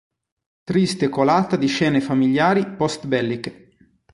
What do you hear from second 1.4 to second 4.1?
di scene familiari post-belliche.